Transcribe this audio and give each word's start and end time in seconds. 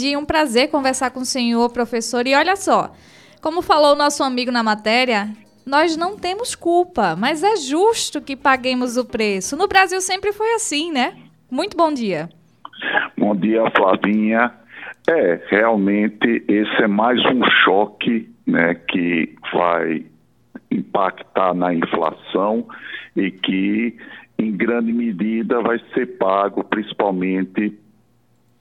dia, 0.00 0.16
um 0.16 0.24
prazer 0.24 0.70
conversar 0.70 1.10
com 1.10 1.18
o 1.18 1.24
senhor, 1.24 1.72
professor. 1.72 2.24
E 2.24 2.32
olha 2.32 2.54
só, 2.54 2.92
como 3.42 3.60
falou 3.60 3.94
o 3.94 3.98
nosso 3.98 4.22
amigo 4.22 4.52
na 4.52 4.62
matéria, 4.62 5.26
nós 5.66 5.96
não 5.96 6.16
temos 6.16 6.54
culpa, 6.54 7.16
mas 7.16 7.42
é 7.42 7.56
justo 7.56 8.20
que 8.20 8.36
paguemos 8.36 8.96
o 8.96 9.04
preço. 9.04 9.56
No 9.56 9.66
Brasil 9.66 10.00
sempre 10.00 10.32
foi 10.32 10.54
assim, 10.54 10.92
né? 10.92 11.16
Muito 11.50 11.76
bom 11.76 11.92
dia. 11.92 12.28
Bom 13.16 13.34
dia, 13.34 13.68
Flavinha. 13.76 14.52
É, 15.08 15.40
realmente 15.48 16.44
esse 16.46 16.80
é 16.80 16.86
mais 16.86 17.18
um 17.26 17.42
choque 17.64 18.30
né, 18.46 18.76
que 18.76 19.34
vai 19.52 20.06
impactar 20.70 21.54
na 21.54 21.74
inflação 21.74 22.68
e 23.16 23.32
que, 23.32 23.96
em 24.38 24.56
grande 24.56 24.92
medida, 24.92 25.60
vai 25.60 25.80
ser 25.92 26.06
pago 26.18 26.62
principalmente 26.62 27.76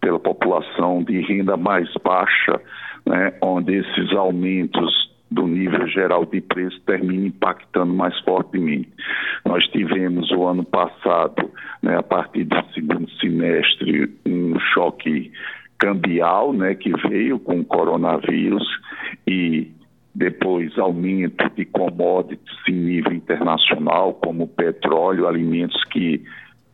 pela 0.02 0.20
população 0.20 1.04
de 1.04 1.20
renda 1.22 1.58
mais 1.58 1.90
baixa, 2.04 2.62
né, 3.06 3.34
onde 3.42 3.76
esses 3.76 4.12
aumentos 4.14 5.08
do 5.30 5.46
nível 5.46 5.88
geral 5.88 6.26
de 6.26 6.40
preço 6.40 6.80
terminam 6.86 7.28
impactando 7.28 7.94
mais 7.94 8.18
fortemente. 8.22 8.90
Nós 9.46 9.66
tivemos 9.68 10.32
o 10.32 10.46
ano 10.46 10.64
passado, 10.64 11.52
né, 11.82 11.98
a 11.98 12.04
partir 12.04 12.46
do 12.46 12.56
segundo 12.74 13.10
semestre, 13.20 14.10
um 14.26 14.58
choque 14.74 15.32
cambial, 15.78 16.54
né, 16.54 16.76
que 16.76 16.92
veio 17.08 17.40
com 17.40 17.60
o 17.60 17.66
coronavírus 17.66 18.66
e 19.28 19.72
depois 20.16 20.78
aumento 20.80 21.48
de 21.56 21.66
commodities 21.66 22.58
em 22.68 22.74
nível 22.74 23.14
internacional, 23.14 24.14
como 24.16 24.48
petróleo, 24.48 25.28
alimentos 25.28 25.84
que 25.86 26.24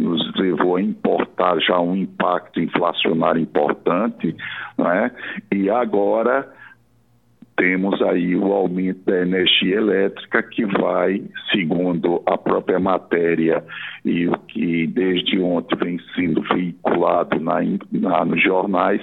nos 0.03 0.33
levou 0.35 0.75
a 0.75 0.81
importar 0.81 1.59
já 1.59 1.79
um 1.79 1.95
impacto 1.95 2.59
inflacionário 2.59 3.41
importante, 3.41 4.35
não 4.77 4.91
é? 4.91 5.11
E 5.51 5.69
agora 5.69 6.47
temos 7.55 8.01
aí 8.01 8.35
o 8.35 8.51
aumento 8.51 9.05
da 9.05 9.21
energia 9.21 9.77
elétrica 9.77 10.41
que 10.41 10.65
vai, 10.65 11.23
segundo 11.51 12.21
a 12.25 12.37
própria 12.37 12.79
matéria 12.79 13.63
e 14.03 14.27
o 14.27 14.37
que 14.39 14.87
desde 14.87 15.39
ontem 15.39 15.75
vem 15.77 15.99
sendo 16.15 16.41
veiculado 16.41 17.39
na, 17.39 17.59
na, 17.91 18.25
nos 18.25 18.41
jornais, 18.41 19.01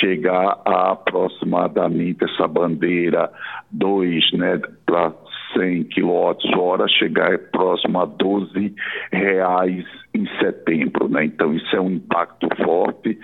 chegar 0.00 0.60
a 0.64 0.92
aproximadamente 0.92 2.24
essa 2.24 2.46
bandeira 2.46 3.30
2 3.70 4.32
né, 4.32 4.60
para 4.84 5.12
100 5.58 5.84
kWh, 5.84 6.88
chegar 6.98 7.38
próximo 7.50 8.00
a 8.00 8.04
12 8.04 8.74
reais 9.12 9.84
em 10.14 10.26
setembro. 10.38 11.08
Né? 11.08 11.24
Então, 11.24 11.52
isso 11.52 11.74
é 11.74 11.80
um 11.80 11.90
impacto 11.90 12.48
forte, 12.62 13.18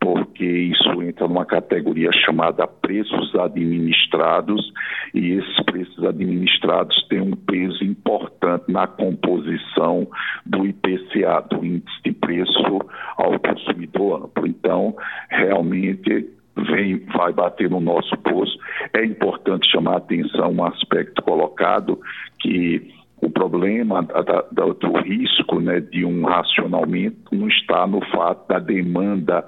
porque 0.00 0.44
isso 0.44 1.02
entra 1.02 1.26
numa 1.26 1.44
categoria 1.44 2.10
chamada 2.12 2.66
preços 2.66 3.34
administrados, 3.34 4.72
e 5.14 5.32
esses 5.32 5.64
preços 5.64 6.04
administrados 6.04 7.06
têm 7.08 7.20
um 7.20 7.32
peso 7.32 7.84
importante 7.84 8.64
na 8.68 8.86
composição 8.86 10.08
do 10.46 10.66
IPCA, 10.66 11.44
do 11.50 11.64
Índice 11.64 12.02
de 12.04 12.12
Preço 12.12 12.80
ao 13.16 13.38
Consumidor 13.38 14.24
Amplo. 14.24 14.46
Então, 14.46 14.96
realmente 15.28 16.39
vem, 16.56 16.98
vai 17.16 17.32
bater 17.32 17.70
no 17.70 17.80
nosso 17.80 18.16
bolso. 18.16 18.58
É 18.92 19.04
importante 19.04 19.70
chamar 19.70 19.94
a 19.94 19.98
atenção 19.98 20.52
um 20.52 20.64
aspecto 20.64 21.22
colocado 21.22 21.98
que 22.38 22.92
o 23.20 23.30
problema 23.30 24.02
da, 24.02 24.22
da, 24.50 24.66
do 24.72 24.92
risco 24.98 25.60
né, 25.60 25.80
de 25.80 26.04
um 26.04 26.24
racionamento 26.24 27.34
não 27.34 27.48
está 27.48 27.86
no 27.86 28.00
fato 28.06 28.48
da 28.48 28.58
demanda 28.58 29.44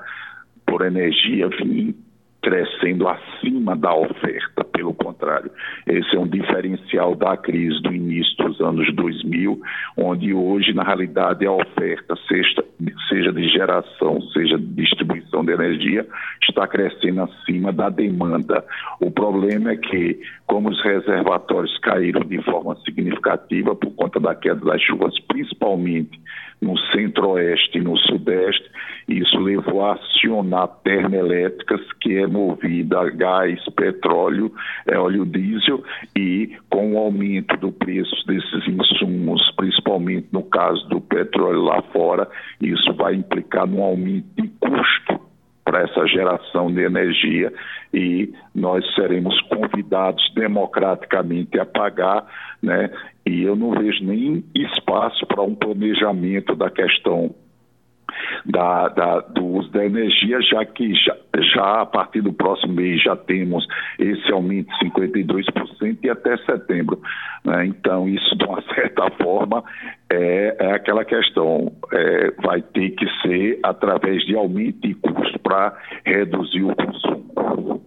por 0.67 0.85
energia 0.85 1.49
vir 1.49 1.95
crescendo 2.43 3.09
acima 3.09 3.77
da 3.77 3.95
oferta, 3.95 4.65
pelo 4.65 4.93
contrário. 4.93 5.51
Esse 5.87 6.17
é 6.17 6.19
um 6.19 6.27
diferencial 6.27 7.15
da 7.15 7.37
crise 7.37 7.81
do 7.83 7.95
início 7.95 8.37
dos 8.37 8.61
anos 8.61 8.93
2000, 8.95 9.61
onde 9.97 10.35
hoje, 10.35 10.75
na 10.75 10.83
realidade, 10.83 11.47
a 11.47 11.53
oferta, 11.53 12.17
seja, 12.29 13.33
de 13.33 13.49
geração, 13.49 14.21
seja 14.33 14.59
de 14.59 14.67
distribuição 14.67 15.45
de 15.45 15.53
energia, 15.53 16.07
está 16.43 16.67
crescendo 16.67 17.23
acima 17.23 17.73
da 17.73 17.89
demanda. 17.89 18.65
O 19.01 19.11
problema 19.11 19.71
é 19.71 19.77
que, 19.77 20.21
como 20.47 20.69
os 20.69 20.83
reservatórios 20.83 21.79
caíram 21.79 22.23
de 22.23 22.43
forma 22.43 22.77
significativa 22.85 23.77
por 23.77 23.93
conta 23.93 24.19
da 24.19 24.35
queda 24.35 24.65
das 24.65 24.83
chuvas, 24.83 25.19
principalmente 25.29 26.21
no 26.63 26.79
centro-oeste 26.93 27.79
e 27.79 27.83
no 27.83 27.99
sudeste, 27.99 28.65
isso 29.09 29.39
levou 29.41 29.85
a 29.85 29.95
acionar 29.95 30.69
termoelétricas, 30.85 31.81
que 32.01 32.17
é 32.17 32.27
movida 32.27 33.01
a 33.01 33.11
gás, 33.11 33.61
petróleo, 33.77 34.53
é, 34.87 34.97
óleo 34.97 35.27
diesel, 35.27 35.83
e 36.17 36.57
com 36.71 36.95
o 36.95 36.99
aumento 36.99 37.57
do 37.57 37.73
preço 37.73 38.15
desses 38.27 38.69
insumos, 38.69 39.43
principalmente 39.57 40.29
no 40.31 40.45
caso 40.45 40.89
do 40.89 41.01
petróleo 41.01 41.63
lá 41.63 41.83
fora, 41.93 42.29
isso 42.61 42.95
vai 42.95 43.17
implicar 43.17 43.67
num 43.67 43.83
aumento 43.83 44.27
de 44.37 44.49
custo 44.61 45.22
para 45.73 45.85
essa 45.85 46.07
geração 46.07 46.71
de 46.71 46.83
energia 46.83 47.51
e 47.95 48.31
nós 48.55 48.85
seremos 48.95 49.41
convidados 49.49 50.23
democraticamente 50.35 51.59
a 51.59 51.65
pagar, 51.65 52.27
né? 52.63 52.91
E 53.25 53.43
eu 53.43 53.57
não 53.57 53.71
vejo 53.71 54.05
nem 54.05 54.45
espaço 54.55 55.27
para 55.27 55.41
um 55.41 55.55
planejamento 55.55 56.55
da 56.55 56.69
questão 56.69 57.35
da, 58.45 58.89
da, 58.89 59.21
do 59.21 59.45
uso 59.45 59.71
da 59.71 59.85
energia, 59.85 60.41
já 60.43 60.65
que 60.65 60.95
já, 60.95 61.17
já, 61.55 61.83
a 61.83 61.87
partir 61.87 62.21
do 62.21 62.33
próximo 62.33 62.75
mês 62.75 63.03
já 63.03 63.17
temos 63.17 63.67
esse 63.99 64.33
aumento 64.33 64.69
de 64.79 64.91
52% 64.91 65.99
e 66.03 66.11
até 66.11 66.37
setembro. 66.39 67.01
Né? 67.45 67.67
Então, 67.67 68.09
isso, 68.09 68.37
de 68.37 68.45
uma 68.45 68.63
certa 68.75 69.11
forma, 69.23 69.63
é, 70.11 70.57
é 70.59 70.73
aquela 70.73 71.05
questão: 71.05 71.73
é, 71.93 72.31
vai 72.43 72.63
ter 72.63 72.91
que 72.91 73.07
ser 73.23 73.59
através 73.63 74.25
de 74.25 74.37
aumento 74.37 74.81
de 74.81 74.95
custo 74.95 75.39
para 75.41 75.77
reduzir 76.05 76.65
o 76.65 76.75
consumo. 76.75 77.83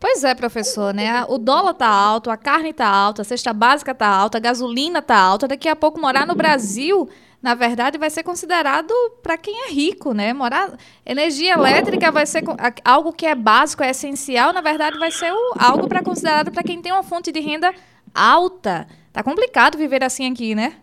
Pois 0.00 0.22
é, 0.22 0.32
professor, 0.32 0.94
né? 0.94 1.24
O 1.28 1.38
dólar 1.38 1.74
tá 1.74 1.88
alto, 1.88 2.30
a 2.30 2.36
carne 2.36 2.72
tá 2.72 2.86
alta, 2.86 3.22
a 3.22 3.24
cesta 3.24 3.52
básica 3.52 3.92
tá 3.92 4.06
alta, 4.06 4.38
a 4.38 4.40
gasolina 4.40 5.02
tá 5.02 5.18
alta. 5.18 5.48
Daqui 5.48 5.68
a 5.68 5.74
pouco 5.74 6.00
morar 6.00 6.24
no 6.24 6.36
Brasil 6.36 7.08
na 7.42 7.54
verdade, 7.54 7.98
vai 7.98 8.10
ser 8.10 8.24
considerado 8.24 8.92
para 9.22 9.38
quem 9.38 9.66
é 9.66 9.70
rico, 9.70 10.12
né? 10.12 10.32
Morar, 10.32 10.76
energia 11.06 11.54
elétrica 11.54 12.10
vai 12.10 12.26
ser 12.26 12.42
algo 12.84 13.12
que 13.12 13.26
é 13.26 13.34
básico, 13.34 13.82
é 13.82 13.90
essencial, 13.90 14.52
na 14.52 14.60
verdade, 14.60 14.98
vai 14.98 15.10
ser 15.10 15.32
o, 15.32 15.54
algo 15.58 15.88
para 15.88 16.02
considerado 16.02 16.50
para 16.50 16.64
quem 16.64 16.82
tem 16.82 16.92
uma 16.92 17.04
fonte 17.04 17.30
de 17.30 17.40
renda 17.40 17.72
alta. 18.14 18.86
Tá 19.12 19.22
complicado 19.22 19.78
viver 19.78 20.02
assim 20.02 20.30
aqui, 20.30 20.54
né? 20.54 20.74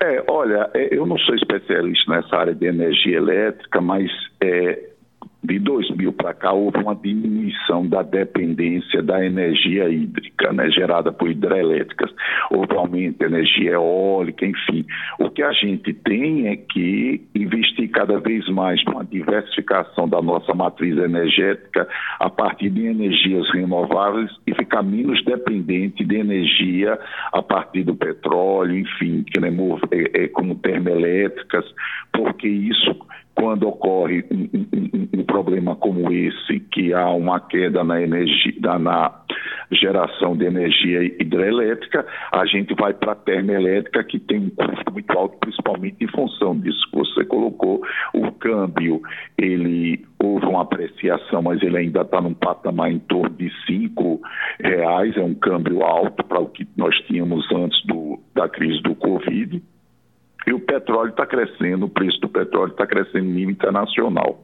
É, 0.00 0.22
olha, 0.28 0.70
é, 0.74 0.96
eu 0.96 1.04
não 1.04 1.18
sou 1.18 1.34
especialista 1.34 2.10
nessa 2.10 2.36
área 2.36 2.54
de 2.54 2.66
energia 2.66 3.16
elétrica, 3.16 3.80
mas 3.80 4.10
é, 4.40 4.90
de 5.42 5.58
2000 5.60 6.12
para 6.12 6.34
cá 6.34 6.52
houve 6.52 6.78
uma 6.78 6.94
diminuição 6.94 7.86
da 7.86 8.02
dependência 8.02 9.02
da 9.02 9.24
energia 9.24 9.88
hídrica, 9.88 10.52
né, 10.52 10.68
gerada 10.70 11.12
por 11.12 11.30
hidrelétricas. 11.30 12.10
Houve 12.50 12.74
aumento 12.74 13.18
de 13.18 13.24
energia 13.24 13.72
eólica, 13.72 14.44
enfim. 14.44 14.84
O 15.18 15.30
que 15.30 15.42
a 15.42 15.52
gente 15.52 15.92
tem 15.92 16.48
é 16.48 16.56
que 16.56 17.22
investir 17.34 17.88
cada 17.90 18.18
vez 18.18 18.48
mais 18.48 18.84
numa 18.84 19.04
diversificação 19.04 20.08
da 20.08 20.20
nossa 20.20 20.52
matriz 20.54 20.96
energética 20.96 21.88
a 22.18 22.28
partir 22.28 22.70
de 22.70 22.86
energias 22.86 23.48
renováveis 23.52 24.30
e 24.46 24.54
ficar 24.54 24.82
menos 24.82 25.24
dependente 25.24 26.04
de 26.04 26.16
energia 26.16 26.98
a 27.32 27.42
partir 27.42 27.84
do 27.84 27.94
petróleo, 27.94 28.76
enfim, 28.76 29.24
é, 29.90 30.24
é, 30.24 30.28
como 30.28 30.56
termoelétricas, 30.56 31.64
porque 32.12 32.48
isso 32.48 33.07
quando 33.38 33.68
ocorre 33.68 34.24
um, 34.32 34.48
um, 34.52 35.20
um, 35.20 35.24
problema 35.24 35.76
como 35.76 36.12
esse, 36.12 36.58
que 36.72 36.92
há 36.92 37.08
uma 37.10 37.38
queda 37.38 37.84
na 37.84 38.02
energia, 38.02 38.78
na 38.80 39.14
geração 39.70 40.36
de 40.36 40.44
energia 40.44 41.04
hidrelétrica, 41.04 42.04
a 42.32 42.44
gente 42.46 42.74
vai 42.74 42.92
para 42.92 43.12
a 43.12 43.14
termoelétrica, 43.14 44.02
que 44.02 44.18
tem 44.18 44.40
um 44.40 44.50
custo 44.50 44.92
muito 44.92 45.16
alto, 45.16 45.38
principalmente 45.38 46.04
em 46.04 46.08
função 46.08 46.58
disso 46.58 46.84
que 46.90 46.98
você 46.98 47.24
colocou. 47.26 47.80
O 48.12 48.32
câmbio, 48.32 49.00
ele 49.38 50.04
houve 50.20 50.46
uma 50.46 50.62
apreciação, 50.62 51.40
mas 51.40 51.62
ele 51.62 51.78
ainda 51.78 52.00
está 52.00 52.20
num 52.20 52.34
patamar 52.34 52.90
em 52.90 52.98
torno 52.98 53.36
de 53.36 53.52
cinco 53.66 54.20
reais, 54.58 55.16
é 55.16 55.22
um 55.22 55.34
câmbio 55.34 55.84
alto 55.84 56.24
para 56.24 56.40
o 56.40 56.48
que 56.48 56.66
nós 56.76 56.96
tínhamos 57.02 57.46
antes 57.52 57.80
do, 57.86 58.18
da 58.34 58.48
crise 58.48 58.82
do 58.82 58.96
Covid. 58.96 59.62
E 60.48 60.52
o 60.54 60.58
petróleo 60.58 61.10
está 61.10 61.26
crescendo, 61.26 61.84
o 61.84 61.90
preço 61.90 62.18
do 62.22 62.28
petróleo 62.30 62.70
está 62.70 62.86
crescendo 62.86 63.26
em 63.26 63.34
nível 63.34 63.50
internacional. 63.50 64.42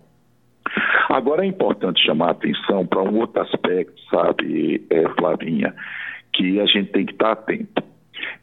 Agora 1.09 1.43
é 1.43 1.47
importante 1.47 2.05
chamar 2.05 2.29
a 2.29 2.33
atenção 2.33 2.87
para 2.87 3.03
um 3.03 3.21
outro 3.21 3.41
aspecto, 3.41 3.95
sabe, 4.11 4.85
é, 4.91 5.09
Flavinha, 5.19 5.75
que 6.35 6.61
a 6.61 6.67
gente 6.67 6.93
tem 6.93 7.07
que 7.07 7.13
estar 7.13 7.35
tá 7.37 7.41
atento. 7.41 7.83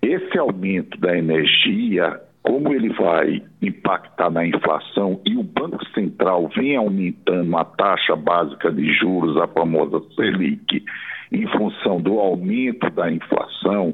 Esse 0.01 0.39
aumento 0.39 0.99
da 0.99 1.15
energia 1.15 2.19
como 2.43 2.73
ele 2.73 2.89
vai 2.93 3.43
impactar 3.61 4.31
na 4.31 4.45
inflação 4.45 5.21
e 5.25 5.37
o 5.37 5.43
Banco 5.43 5.85
Central 5.93 6.49
vem 6.55 6.75
aumentando 6.75 7.55
a 7.55 7.63
taxa 7.63 8.15
básica 8.15 8.71
de 8.71 8.91
juros, 8.93 9.37
a 9.37 9.47
famosa 9.47 10.01
Selic, 10.15 10.83
em 11.31 11.47
função 11.47 12.01
do 12.01 12.19
aumento 12.19 12.89
da 12.89 13.09
inflação, 13.11 13.93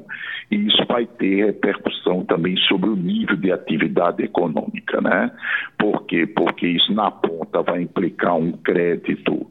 e 0.50 0.56
isso 0.56 0.84
vai 0.88 1.06
ter 1.06 1.46
repercussão 1.46 2.24
também 2.24 2.56
sobre 2.68 2.90
o 2.90 2.96
nível 2.96 3.36
de 3.36 3.52
atividade 3.52 4.24
econômica, 4.24 5.00
né? 5.00 5.30
Por 5.78 6.04
quê? 6.06 6.26
Porque 6.26 6.66
isso 6.66 6.92
na 6.92 7.10
ponta 7.10 7.62
vai 7.62 7.82
implicar 7.82 8.34
um 8.34 8.52
crédito 8.52 9.46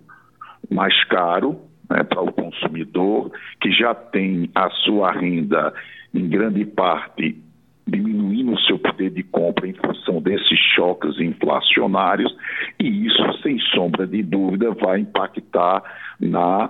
mais 0.70 1.02
caro 1.06 1.62
né, 1.90 2.04
para 2.04 2.22
o 2.22 2.34
consumidor, 2.34 3.32
que 3.62 3.72
já 3.72 3.94
tem 3.94 4.50
a 4.54 4.70
sua 4.70 5.12
renda 5.12 5.74
em 6.14 6.28
grande 6.28 6.66
parte 6.66 7.42
diminuindo 7.88 8.54
o 8.54 8.60
seu 8.62 8.78
poder 8.78 9.12
de 9.12 9.24
em 9.66 9.74
função 9.74 10.22
desses 10.22 10.60
choques 10.76 11.20
inflacionários, 11.20 12.36
e 12.80 13.06
isso, 13.06 13.42
sem 13.42 13.60
sombra 13.74 14.06
de 14.06 14.24
dúvida, 14.24 14.72
vai 14.72 15.00
impactar 15.00 15.84
na 16.20 16.70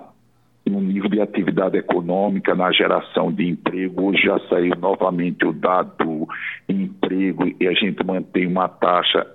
no 0.69 0.81
nível 0.81 1.09
de 1.09 1.21
atividade 1.21 1.77
econômica, 1.77 2.53
na 2.53 2.71
geração 2.73 3.31
de 3.31 3.47
emprego. 3.47 4.09
Hoje 4.09 4.23
já 4.23 4.37
saiu 4.49 4.75
novamente 4.77 5.45
o 5.45 5.53
dado 5.53 6.27
emprego 6.67 7.45
e 7.59 7.67
a 7.67 7.73
gente 7.73 8.05
mantém 8.05 8.47
uma 8.47 8.67
taxa 8.67 9.25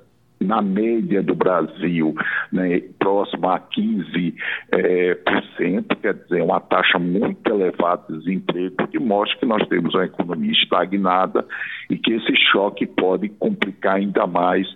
na 0.42 0.62
média 0.62 1.22
do 1.22 1.34
Brasil, 1.34 2.14
né, 2.50 2.80
próximo 2.98 3.48
a 3.48 3.60
15%, 3.60 4.34
é, 4.72 5.14
por 5.14 5.42
cento, 5.56 5.96
quer 5.96 6.14
dizer, 6.14 6.42
uma 6.42 6.60
taxa 6.60 6.98
muito 6.98 7.48
elevada 7.50 8.04
de 8.08 8.18
desemprego, 8.18 8.88
que 8.88 8.98
mostra 8.98 9.38
que 9.38 9.46
nós 9.46 9.66
temos 9.68 9.94
uma 9.94 10.04
economia 10.04 10.52
estagnada 10.52 11.46
e 11.90 11.96
que 11.96 12.12
esse 12.12 12.34
choque 12.50 12.86
pode 12.86 13.28
complicar 13.28 13.96
ainda 13.96 14.26
mais 14.26 14.66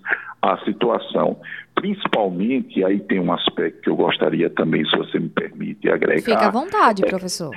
a 0.42 0.58
situação. 0.64 1.38
Principalmente, 1.74 2.82
aí 2.84 3.00
tem 3.00 3.20
um 3.20 3.32
aspecto 3.32 3.82
que 3.82 3.90
eu 3.90 3.96
gostaria 3.96 4.48
também, 4.50 4.84
se 4.84 4.96
você 4.96 5.18
me 5.18 5.28
permite, 5.28 5.90
agregar. 5.90 6.22
Fica 6.22 6.46
à 6.46 6.50
vontade, 6.50 7.04
é, 7.04 7.08
professor. 7.08 7.54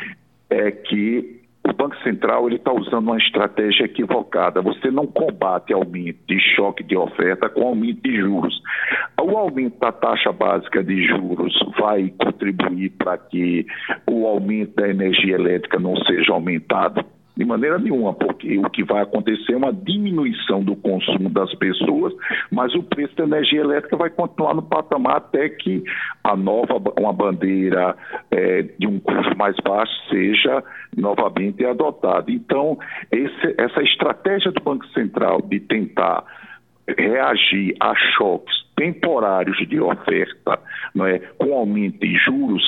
É 0.49 0.71
que 0.71 1.39
o 1.69 1.73
Banco 1.73 1.95
Central 2.03 2.47
ele 2.47 2.55
está 2.55 2.71
usando 2.73 3.07
uma 3.07 3.17
estratégia 3.17 3.85
equivocada. 3.85 4.61
Você 4.61 4.89
não 4.89 5.05
combate 5.05 5.73
aumento 5.73 6.19
de 6.27 6.39
choque 6.55 6.83
de 6.83 6.97
oferta 6.97 7.49
com 7.49 7.67
aumento 7.67 8.01
de 8.01 8.15
juros. 8.17 8.61
O 9.21 9.37
aumento 9.37 9.79
da 9.79 9.91
taxa 9.91 10.31
básica 10.31 10.83
de 10.83 11.05
juros 11.05 11.53
vai 11.79 12.11
contribuir 12.17 12.89
para 12.91 13.17
que 13.17 13.65
o 14.09 14.25
aumento 14.25 14.75
da 14.75 14.89
energia 14.89 15.35
elétrica 15.35 15.79
não 15.79 15.95
seja 15.97 16.33
aumentado? 16.33 17.05
De 17.39 17.45
maneira 17.45 17.79
nenhuma, 17.79 18.13
porque 18.13 18.57
o 18.57 18.69
que 18.69 18.83
vai 18.83 19.01
acontecer 19.01 19.53
é 19.53 19.55
uma 19.55 19.71
diminuição 19.71 20.61
do 20.61 20.75
consumo 20.75 21.29
das 21.29 21.49
pessoas, 21.55 22.13
mas 22.51 22.75
o 22.75 22.83
preço 22.83 23.15
da 23.15 23.23
energia 23.23 23.61
elétrica 23.61 23.95
vai 23.95 24.09
continuar 24.09 24.53
no 24.53 24.61
patamar 24.61 25.15
até 25.15 25.47
que 25.47 25.81
a 26.21 26.35
nova, 26.35 26.81
uma 26.99 27.13
bandeira 27.13 27.95
é, 28.29 28.63
de 28.77 28.85
um 28.85 28.99
custo 28.99 29.37
mais 29.37 29.55
baixo 29.63 29.93
seja 30.09 30.61
novamente 30.97 31.65
adotada. 31.65 32.29
Então, 32.29 32.77
esse, 33.09 33.55
essa 33.57 33.81
estratégia 33.83 34.51
do 34.51 34.61
Banco 34.61 34.85
Central 34.87 35.41
de 35.41 35.61
tentar 35.61 36.25
reagir 36.89 37.73
a 37.79 37.95
choques 38.17 38.53
temporários 38.75 39.57
de 39.69 39.79
oferta, 39.79 40.59
não 40.93 41.05
é, 41.05 41.19
com 41.37 41.53
aumento 41.53 41.99
de 41.99 42.17
juros, 42.17 42.63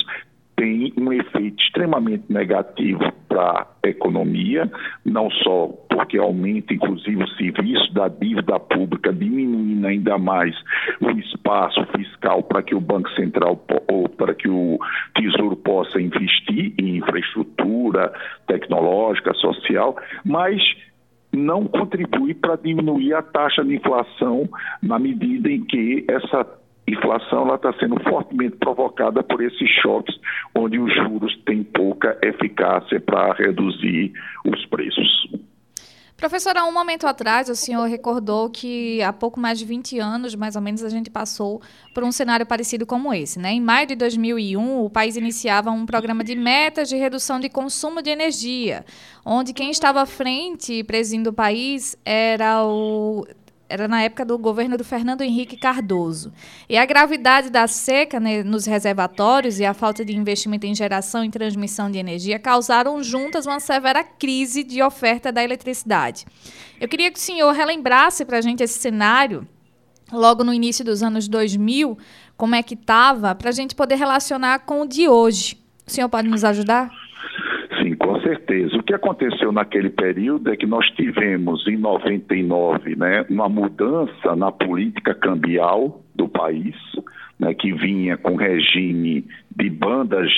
tem 0.61 0.93
um 0.95 1.11
efeito 1.11 1.59
extremamente 1.59 2.25
negativo 2.29 2.99
para 3.27 3.65
a 3.83 3.87
economia, 3.87 4.71
não 5.03 5.27
só 5.31 5.69
porque 5.89 6.19
aumenta, 6.19 6.71
inclusive, 6.71 7.23
o 7.23 7.27
serviço 7.29 7.91
da 7.95 8.07
dívida 8.07 8.59
pública, 8.59 9.11
diminuindo 9.11 9.87
ainda 9.87 10.19
mais 10.19 10.55
o 11.01 11.09
espaço 11.17 11.83
fiscal 11.97 12.43
para 12.43 12.61
que 12.61 12.75
o 12.75 12.79
Banco 12.79 13.09
Central 13.15 13.59
ou 13.91 14.07
para 14.07 14.35
que 14.35 14.47
o 14.47 14.77
Tesouro 15.15 15.55
possa 15.55 15.99
investir 15.99 16.75
em 16.77 16.97
infraestrutura 16.97 18.13
tecnológica, 18.45 19.33
social, 19.33 19.95
mas 20.23 20.61
não 21.33 21.65
contribui 21.65 22.35
para 22.35 22.55
diminuir 22.55 23.15
a 23.15 23.23
taxa 23.23 23.63
de 23.63 23.77
inflação 23.77 24.47
na 24.79 24.99
medida 24.99 25.49
em 25.49 25.63
que 25.63 26.05
essa 26.07 26.60
inflação 26.87 27.53
está 27.53 27.73
sendo 27.73 28.01
fortemente 28.09 28.57
provocada 28.57 29.23
por 29.23 29.41
esses 29.41 29.69
choques, 29.81 30.15
onde 30.55 30.79
os 30.79 30.93
juros 30.93 31.35
têm 31.45 31.63
pouca 31.63 32.17
eficácia 32.21 32.99
para 32.99 33.33
reduzir 33.33 34.11
os 34.45 34.65
preços. 34.65 35.29
Professora, 36.21 36.63
um 36.65 36.71
momento 36.71 37.07
atrás, 37.07 37.49
o 37.49 37.55
senhor 37.55 37.87
recordou 37.87 38.47
que 38.47 39.01
há 39.01 39.11
pouco 39.11 39.39
mais 39.39 39.57
de 39.57 39.65
20 39.65 39.97
anos, 39.97 40.35
mais 40.35 40.55
ou 40.55 40.61
menos, 40.61 40.83
a 40.83 40.89
gente 40.89 41.09
passou 41.09 41.59
por 41.95 42.03
um 42.03 42.11
cenário 42.11 42.45
parecido 42.45 42.85
como 42.85 43.11
esse. 43.11 43.39
Né? 43.39 43.53
Em 43.53 43.59
maio 43.59 43.87
de 43.87 43.95
2001, 43.95 44.85
o 44.85 44.87
país 44.87 45.17
iniciava 45.17 45.71
um 45.71 45.83
programa 45.83 46.23
de 46.23 46.35
metas 46.35 46.89
de 46.89 46.95
redução 46.95 47.39
de 47.39 47.49
consumo 47.49 48.03
de 48.03 48.11
energia, 48.11 48.85
onde 49.25 49.51
quem 49.51 49.71
estava 49.71 49.99
à 49.99 50.05
frente, 50.05 50.83
presidindo 50.83 51.31
o 51.31 51.33
país, 51.33 51.97
era 52.05 52.63
o 52.67 53.25
era 53.71 53.87
na 53.87 54.01
época 54.01 54.25
do 54.25 54.37
governo 54.37 54.77
do 54.77 54.83
Fernando 54.83 55.21
Henrique 55.21 55.55
Cardoso. 55.55 56.33
E 56.67 56.77
a 56.77 56.85
gravidade 56.85 57.49
da 57.49 57.65
seca 57.67 58.19
né, 58.19 58.43
nos 58.43 58.65
reservatórios 58.65 59.59
e 59.59 59.65
a 59.65 59.73
falta 59.73 60.03
de 60.03 60.13
investimento 60.13 60.65
em 60.65 60.75
geração 60.75 61.23
e 61.23 61.29
transmissão 61.29 61.89
de 61.89 61.97
energia 61.97 62.37
causaram 62.37 63.01
juntas 63.01 63.45
uma 63.45 63.61
severa 63.61 64.03
crise 64.03 64.61
de 64.61 64.83
oferta 64.83 65.31
da 65.31 65.41
eletricidade. 65.41 66.25
Eu 66.81 66.89
queria 66.89 67.09
que 67.09 67.17
o 67.17 67.21
senhor 67.21 67.53
relembrasse 67.53 68.25
para 68.25 68.39
a 68.39 68.41
gente 68.41 68.61
esse 68.61 68.77
cenário, 68.77 69.47
logo 70.11 70.43
no 70.43 70.53
início 70.53 70.83
dos 70.83 71.01
anos 71.01 71.29
2000, 71.29 71.97
como 72.35 72.55
é 72.55 72.61
que 72.61 72.73
estava, 72.73 73.33
para 73.33 73.49
a 73.49 73.53
gente 73.53 73.73
poder 73.73 73.95
relacionar 73.95 74.59
com 74.59 74.81
o 74.81 74.87
de 74.87 75.07
hoje. 75.07 75.57
O 75.87 75.91
senhor 75.91 76.09
pode 76.09 76.27
nos 76.27 76.43
ajudar? 76.43 76.91
Certeza. 78.31 78.77
O 78.77 78.83
que 78.83 78.93
aconteceu 78.93 79.51
naquele 79.51 79.89
período 79.89 80.49
é 80.49 80.55
que 80.55 80.65
nós 80.65 80.89
tivemos, 80.91 81.67
em 81.67 81.75
99, 81.75 82.95
né, 82.95 83.25
uma 83.29 83.49
mudança 83.49 84.35
na 84.37 84.49
política 84.49 85.13
cambial 85.13 86.01
do 86.15 86.29
país, 86.29 86.75
né, 87.37 87.53
que 87.53 87.73
vinha 87.73 88.15
com 88.15 88.37
regime 88.37 89.27
de 89.53 89.69
bandas 89.69 90.31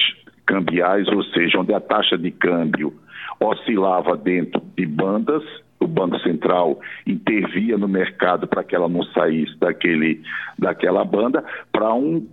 cambiais, 0.44 1.08
ou 1.10 1.24
seja, 1.26 1.60
onde 1.60 1.72
a 1.72 1.80
taxa 1.80 2.18
de 2.18 2.32
câmbio 2.32 2.92
oscilava 3.40 4.18
dentro 4.18 4.60
de 4.76 4.88
bandas, 4.88 5.44
o 5.80 5.86
Banco 5.86 6.18
Central 6.22 6.80
intervia 7.06 7.78
no 7.78 7.88
mercado 7.88 8.48
para 8.48 8.64
que 8.64 8.76
ela 8.76 8.90
não 8.90 9.04
saísse 9.04 9.56
daquele, 9.60 10.20
daquela 10.58 11.06
banda, 11.06 11.44
para 11.72 11.94
um 11.94 12.26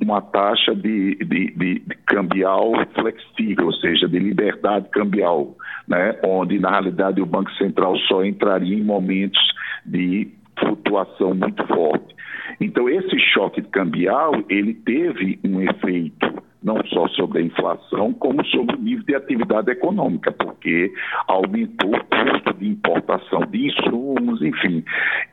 uma 0.00 0.20
taxa 0.20 0.74
de, 0.74 1.14
de, 1.16 1.50
de, 1.52 1.82
cambial 2.06 2.72
flexível, 2.94 3.66
ou 3.66 3.72
seja, 3.72 4.06
de 4.06 4.18
liberdade 4.18 4.88
cambial, 4.90 5.56
né? 5.86 6.18
onde 6.24 6.58
na 6.58 6.70
realidade 6.70 7.20
o 7.20 7.26
Banco 7.26 7.50
Central 7.52 7.96
só 8.08 8.24
entraria 8.24 8.76
em 8.76 8.84
momentos 8.84 9.40
de 9.86 10.28
flutuação 10.58 11.34
muito 11.34 11.66
forte. 11.66 12.14
Então 12.60 12.88
esse 12.88 13.18
choque 13.32 13.62
cambial 13.62 14.32
ele 14.48 14.74
teve 14.74 15.38
um 15.44 15.60
efeito 15.62 16.42
não 16.62 16.76
só 16.86 17.08
sobre 17.08 17.40
a 17.40 17.42
inflação, 17.42 18.12
como 18.14 18.44
sobre 18.46 18.76
o 18.76 18.80
nível 18.80 19.04
de 19.04 19.14
atividade 19.14 19.70
econômica, 19.70 20.32
porque 20.32 20.92
aumentou 21.26 21.90
o 21.90 22.04
custo 22.04 22.54
de 22.58 22.68
importação 22.68 23.40
de 23.50 23.66
insumos, 23.66 24.42
enfim. 24.42 24.84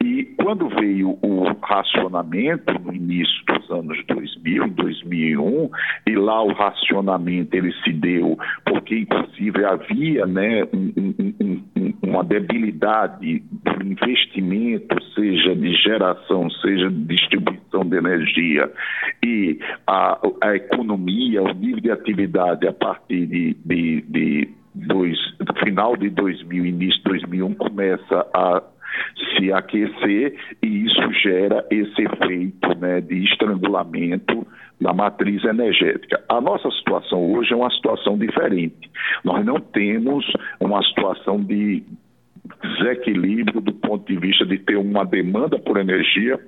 E 0.04 0.24
quando 0.38 0.70
veio 0.70 1.18
o 1.22 1.44
racionamento 1.62 2.74
no 2.80 2.94
início 2.94 3.44
dos 3.48 3.72
anos 3.72 3.98
2000, 4.08 4.66
em 4.66 4.70
2001, 4.70 5.70
e 6.08 6.16
lá 6.16 6.44
o 6.44 6.54
racionamento 6.54 7.56
ele 7.56 7.74
se 7.84 7.92
deu 7.92 8.38
porque 8.66 9.00
inclusive 9.00 9.66
havia 9.66 10.26
né, 10.26 10.64
um, 10.74 10.94
um, 10.98 11.64
um, 11.76 11.94
uma 12.04 12.24
debilidade 12.24 13.44
do 13.64 13.86
investimento, 13.86 15.02
seja 15.14 15.56
de 15.56 15.74
geração, 15.76 16.50
seja 16.62 16.90
de 16.90 17.06
distribuição 17.06 17.82
de 17.86 17.98
energia, 17.98 18.72
e 19.26 19.60
a, 19.88 20.20
a 20.42 20.56
economia, 20.56 21.42
o 21.42 21.54
nível 21.54 21.82
de 21.82 21.92
atividade 21.92 22.68
a 22.68 22.74
partir 22.74 23.26
de, 23.26 23.58
de, 23.66 24.02
de 24.02 24.50
dois, 24.76 25.18
final 25.64 25.98
de 25.98 26.10
2000, 26.12 26.66
início 26.66 26.98
de 26.98 27.04
2001, 27.06 27.56
começa 27.56 28.28
a 28.34 28.62
se 29.36 29.52
aquecer 29.52 30.36
e 30.62 30.86
isso 30.86 31.14
gera 31.24 31.66
esse 31.72 32.02
efeito 32.04 32.80
né, 32.80 33.02
de 33.02 33.24
estrangulamento 33.26 34.46
da 34.80 34.94
matriz 34.94 35.44
energética. 35.44 36.24
A 36.30 36.40
nossa 36.40 36.70
situação 36.72 37.34
hoje 37.34 37.52
é 37.52 37.56
uma 37.56 37.72
situação 37.72 38.18
diferente. 38.18 38.92
Nós 39.24 39.44
não 39.44 39.60
temos 39.60 40.26
uma 40.60 40.84
situação 40.84 41.42
de 41.42 41.84
desequilíbrio 42.62 43.60
do 43.60 43.74
ponto 43.74 44.06
de 44.06 44.20
vista 44.20 44.46
de 44.46 44.60
ter 44.60 44.78
uma 44.78 45.04
demanda 45.04 45.58
por 45.58 45.78
energia 45.78 46.40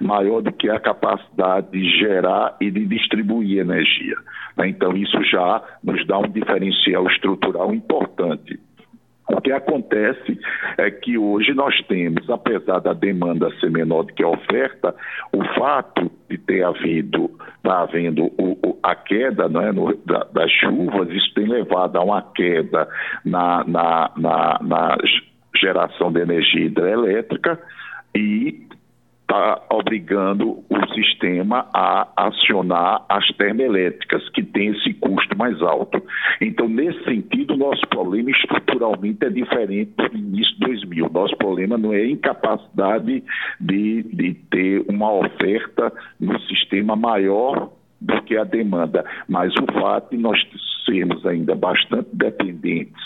maior 0.00 0.42
do 0.42 0.52
que 0.52 0.68
a 0.68 0.80
capacidade 0.80 1.70
de 1.70 1.98
gerar 1.98 2.56
e 2.60 2.70
de 2.70 2.86
distribuir 2.86 3.58
energia. 3.58 4.16
Né? 4.56 4.68
Então, 4.68 4.96
isso 4.96 5.22
já 5.24 5.62
nos 5.82 6.06
dá 6.06 6.18
um 6.18 6.28
diferencial 6.28 7.06
estrutural 7.08 7.74
importante. 7.74 8.58
O 9.28 9.40
que 9.40 9.52
acontece 9.52 10.38
é 10.76 10.90
que 10.90 11.16
hoje 11.16 11.54
nós 11.54 11.74
temos, 11.86 12.28
apesar 12.28 12.80
da 12.80 12.92
demanda 12.92 13.50
ser 13.58 13.70
menor 13.70 14.02
do 14.02 14.12
que 14.12 14.22
a 14.22 14.28
oferta, 14.28 14.94
o 15.32 15.42
fato 15.58 16.10
de 16.28 16.36
ter 16.36 16.62
havido, 16.62 17.30
tá 17.62 17.80
havendo 17.80 18.24
o, 18.38 18.58
o, 18.62 18.78
a 18.82 18.94
queda 18.94 19.44
é, 19.44 19.72
no, 19.72 19.96
da, 20.04 20.24
das 20.24 20.50
chuvas, 20.50 21.08
isso 21.08 21.32
tem 21.34 21.48
levado 21.48 21.96
a 21.96 22.04
uma 22.04 22.20
queda 22.20 22.86
na, 23.24 23.64
na, 23.64 24.10
na, 24.16 24.58
na 24.60 24.98
geração 25.56 26.12
de 26.12 26.20
energia 26.20 26.66
hidrelétrica 26.66 27.58
e 28.14 28.66
está 29.34 29.62
obrigando 29.70 30.64
o 30.68 30.94
sistema 30.94 31.66
a 31.74 32.08
acionar 32.16 33.04
as 33.08 33.26
termoelétricas, 33.36 34.28
que 34.30 34.42
tem 34.42 34.68
esse 34.68 34.94
custo 34.94 35.36
mais 35.36 35.60
alto. 35.60 36.00
Então, 36.40 36.68
nesse 36.68 37.02
sentido, 37.04 37.56
nosso 37.56 37.82
problema 37.88 38.30
estruturalmente 38.30 39.24
é 39.24 39.30
diferente 39.30 39.90
do 39.96 40.16
início 40.16 40.54
de 40.54 40.60
2000. 40.60 41.10
Nosso 41.12 41.36
problema 41.36 41.76
não 41.76 41.92
é 41.92 41.98
a 41.98 42.10
incapacidade 42.10 43.24
de, 43.60 44.02
de 44.04 44.34
ter 44.50 44.84
uma 44.88 45.12
oferta 45.12 45.92
no 46.20 46.38
sistema 46.42 46.94
maior 46.94 47.70
do 48.00 48.22
que 48.22 48.36
a 48.36 48.44
demanda, 48.44 49.04
mas 49.28 49.52
o 49.56 49.72
fato 49.80 50.10
de 50.10 50.18
nós 50.18 50.38
sermos 50.84 51.24
ainda 51.26 51.54
bastante 51.54 52.08
dependentes 52.12 53.02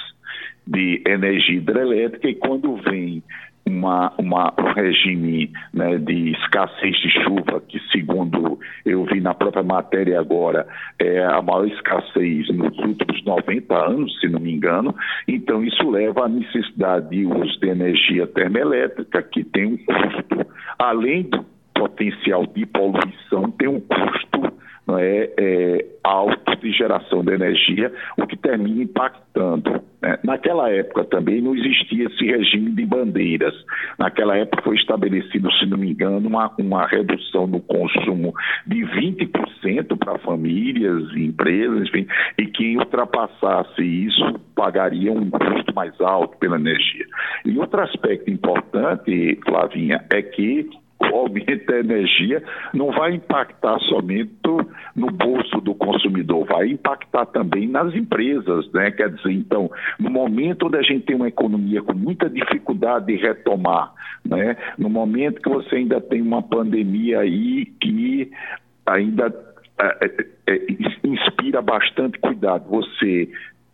de 0.66 1.02
energia 1.06 1.56
hidrelétrica 1.56 2.28
e 2.28 2.34
quando 2.34 2.76
vem 2.76 3.22
uma, 3.68 4.12
uma, 4.18 4.52
um 4.58 4.72
regime 4.72 5.50
né, 5.72 5.98
de 5.98 6.32
escassez 6.32 6.96
de 6.96 7.10
chuva, 7.22 7.60
que 7.60 7.78
segundo 7.90 8.58
eu 8.84 9.04
vi 9.04 9.20
na 9.20 9.34
própria 9.34 9.62
matéria 9.62 10.20
agora, 10.20 10.66
é 10.98 11.24
a 11.24 11.40
maior 11.42 11.66
escassez 11.66 12.48
nos 12.48 12.76
últimos 12.78 13.24
90 13.24 13.74
anos, 13.74 14.20
se 14.20 14.28
não 14.28 14.40
me 14.40 14.52
engano. 14.52 14.94
Então, 15.26 15.62
isso 15.64 15.88
leva 15.88 16.26
à 16.26 16.28
necessidade 16.28 17.10
de 17.10 17.26
uso 17.26 17.58
de 17.60 17.68
energia 17.68 18.26
termoelétrica, 18.26 19.22
que 19.22 19.44
tem 19.44 19.66
um 19.66 19.76
custo, 19.76 20.46
além 20.78 21.22
do 21.24 21.44
potencial 21.74 22.46
de 22.46 22.66
poluição, 22.66 23.50
tem 23.52 23.68
um 23.68 23.80
custo 23.80 24.58
não 24.88 24.98
é, 24.98 25.30
é, 25.38 25.86
alto 26.02 26.56
de 26.56 26.72
geração 26.72 27.22
de 27.22 27.34
energia, 27.34 27.92
o 28.16 28.26
que 28.26 28.38
termina 28.38 28.82
impactando. 28.82 29.82
Né? 30.08 30.18
Naquela 30.24 30.70
época 30.70 31.04
também 31.04 31.42
não 31.42 31.54
existia 31.54 32.06
esse 32.06 32.24
regime 32.24 32.70
de 32.70 32.86
bandeiras. 32.86 33.54
Naquela 33.98 34.36
época 34.36 34.62
foi 34.62 34.76
estabelecido, 34.76 35.52
se 35.52 35.66
não 35.66 35.76
me 35.76 35.90
engano, 35.90 36.26
uma, 36.26 36.50
uma 36.58 36.86
redução 36.86 37.46
no 37.46 37.60
consumo 37.60 38.32
de 38.66 38.78
20% 38.78 39.98
para 39.98 40.18
famílias 40.20 41.02
e 41.14 41.24
empresas, 41.26 41.88
enfim, 41.88 42.06
e 42.38 42.46
quem 42.46 42.78
ultrapassasse 42.78 43.82
isso 43.82 44.40
pagaria 44.54 45.12
um 45.12 45.28
custo 45.30 45.74
mais 45.74 45.98
alto 46.00 46.38
pela 46.38 46.56
energia. 46.56 47.04
E 47.44 47.58
outro 47.58 47.80
aspecto 47.82 48.30
importante, 48.30 49.38
Flavinha, 49.46 50.04
é 50.10 50.22
que 50.22 50.68
o 51.12 51.16
aumento 51.16 51.66
da 51.66 51.78
energia 51.78 52.42
não 52.74 52.90
vai 52.90 53.14
impactar 53.14 53.78
somente 53.80 54.32
no 54.94 55.10
bolso 55.10 55.60
do 55.60 55.74
consumidor, 55.74 56.46
vai 56.46 56.68
impactar 56.68 57.26
também 57.26 57.68
nas 57.68 57.94
empresas, 57.94 58.70
né? 58.72 58.90
Quer 58.90 59.10
dizer, 59.10 59.32
então, 59.32 59.70
no 59.98 60.10
momento 60.10 60.66
onde 60.66 60.76
a 60.76 60.82
gente 60.82 61.06
tem 61.06 61.16
uma 61.16 61.28
economia 61.28 61.82
com 61.82 61.94
muita 61.94 62.28
dificuldade 62.28 63.06
de 63.06 63.16
retomar, 63.16 63.92
né? 64.24 64.56
No 64.76 64.88
momento 64.88 65.40
que 65.40 65.48
você 65.48 65.76
ainda 65.76 66.00
tem 66.00 66.20
uma 66.20 66.42
pandemia 66.42 67.20
aí 67.20 67.66
que 67.80 68.30
ainda 68.84 69.32
é, 69.80 70.04
é, 70.04 70.54
é 70.54 70.66
inspira 71.04 71.62
bastante 71.62 72.18
cuidado, 72.18 72.68
você 72.68 73.28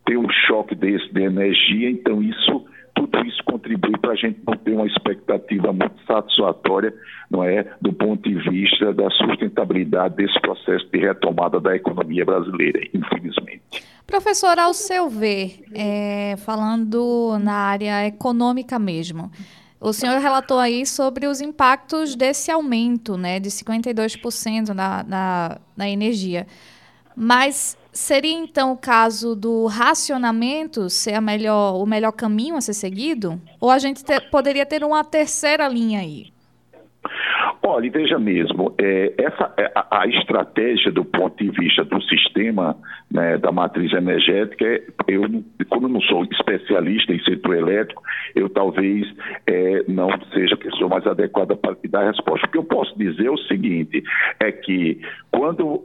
ter 0.04 0.18
um 0.18 0.28
choque 0.46 0.74
desse 0.74 1.12
de 1.12 1.22
energia, 1.22 1.90
então 1.90 2.22
isso 2.22 2.66
tudo 2.94 3.18
isso 3.26 3.42
contribui 3.44 3.98
para 3.98 4.12
a 4.12 4.16
gente 4.16 4.40
não 4.46 4.56
ter 4.56 4.72
uma 4.72 4.86
expectativa 4.86 5.72
muito 5.72 5.96
satisfatória, 6.06 6.94
não 7.30 7.42
é, 7.44 7.66
do 7.80 7.92
ponto 7.92 8.28
de 8.28 8.34
vista 8.48 8.92
da 8.92 9.10
sustentabilidade 9.10 10.16
desse 10.16 10.40
processo 10.40 10.86
de 10.92 10.98
retomada 10.98 11.60
da 11.60 11.74
economia 11.74 12.24
brasileira, 12.24 12.80
infelizmente. 12.92 13.62
Professor, 14.06 14.58
ao 14.58 14.74
seu 14.74 15.08
ver, 15.08 15.64
é, 15.74 16.36
falando 16.38 17.38
na 17.38 17.54
área 17.54 18.06
econômica 18.06 18.78
mesmo, 18.78 19.30
o 19.80 19.92
senhor 19.92 20.18
relatou 20.18 20.58
aí 20.58 20.86
sobre 20.86 21.26
os 21.26 21.40
impactos 21.40 22.14
desse 22.14 22.50
aumento, 22.50 23.16
né, 23.16 23.38
de 23.40 23.50
52% 23.50 24.68
na, 24.68 25.02
na, 25.02 25.58
na 25.76 25.88
energia. 25.88 26.46
Mas 27.16 27.76
Seria 27.94 28.32
então 28.32 28.72
o 28.72 28.76
caso 28.76 29.36
do 29.36 29.66
racionamento 29.66 30.90
ser 30.90 31.20
melhor, 31.20 31.80
o 31.80 31.86
melhor 31.86 32.10
caminho 32.10 32.56
a 32.56 32.60
ser 32.60 32.74
seguido? 32.74 33.40
Ou 33.60 33.70
a 33.70 33.78
gente 33.78 34.04
ter, 34.04 34.28
poderia 34.30 34.66
ter 34.66 34.82
uma 34.82 35.04
terceira 35.04 35.68
linha 35.68 36.00
aí? 36.00 36.26
Olha, 37.62 37.88
veja 37.90 38.18
mesmo, 38.18 38.74
é, 38.78 39.14
essa, 39.16 39.54
é, 39.56 39.70
a, 39.76 40.00
a, 40.02 40.06
estratégia 40.08 40.90
do 40.90 41.04
ponto 41.04 41.42
de 41.42 41.50
vista 41.50 41.84
do 41.84 42.02
sistema 42.02 42.76
né, 43.10 43.38
da 43.38 43.52
matriz 43.52 43.92
energética, 43.92 44.64
eu, 45.06 45.22
como 45.68 45.86
eu 45.86 45.90
não 45.90 46.00
sou 46.02 46.24
especialista 46.24 47.12
em 47.12 47.22
setor 47.22 47.56
elétrico, 47.56 48.02
eu 48.34 48.48
talvez 48.48 49.06
é, 49.46 49.84
não 49.86 50.08
seja 50.32 50.54
a 50.54 50.58
pessoa 50.58 50.90
mais 50.90 51.06
adequada 51.06 51.54
para 51.54 51.76
dar 51.88 52.02
a 52.02 52.10
resposta. 52.10 52.46
O 52.46 52.50
que 52.50 52.58
eu 52.58 52.64
posso 52.64 52.98
dizer 52.98 53.26
é 53.26 53.30
o 53.30 53.38
seguinte, 53.38 54.02
é 54.40 54.50
que 54.50 55.00
quando 55.30 55.82